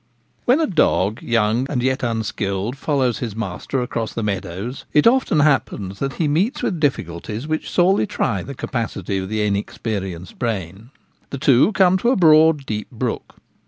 [0.25, 5.05] * WHEN a dog, young and yet unskilled, follows his master across the meadows, it
[5.05, 10.39] often happens that he meets with difficulties which sorely try the capacity of the inexperienced
[10.39, 10.89] brain.
[11.29, 13.35] The two come to a broad deep brook.